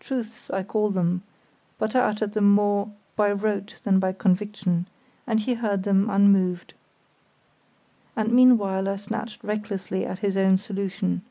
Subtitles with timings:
[0.00, 1.22] Truths I call them,
[1.78, 4.88] but I uttered them more by rote than by conviction,
[5.28, 6.74] and he heard them unmoved.
[8.16, 11.22] And meanwhile I snatched recklessly at his own solution.